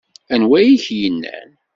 Anwa 0.33 0.55
ay 0.59 0.69
ak-yennan? 0.75 1.49